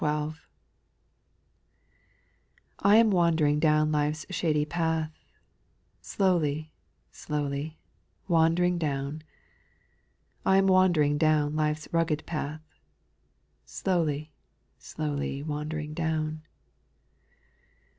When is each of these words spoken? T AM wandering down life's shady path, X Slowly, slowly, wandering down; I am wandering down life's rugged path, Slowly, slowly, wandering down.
T 0.01 0.07
AM 2.83 3.11
wandering 3.11 3.59
down 3.59 3.91
life's 3.91 4.25
shady 4.31 4.65
path, 4.65 5.11
X 5.99 6.07
Slowly, 6.09 6.73
slowly, 7.11 7.77
wandering 8.27 8.79
down; 8.79 9.21
I 10.43 10.57
am 10.57 10.65
wandering 10.65 11.19
down 11.19 11.55
life's 11.55 11.87
rugged 11.91 12.25
path, 12.25 12.63
Slowly, 13.67 14.33
slowly, 14.79 15.43
wandering 15.43 15.93
down. 15.93 16.47